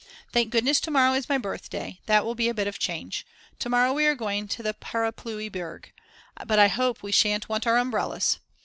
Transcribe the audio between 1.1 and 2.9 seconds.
is my birthday, that will be a bit of a